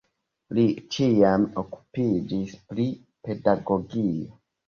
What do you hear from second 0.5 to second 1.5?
Li ĉiam